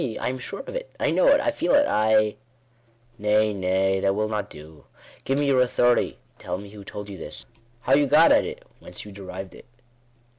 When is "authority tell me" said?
5.61-6.71